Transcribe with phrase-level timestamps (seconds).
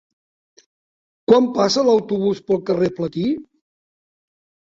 [1.31, 3.25] Quan passa l'autobús pel carrer Platí?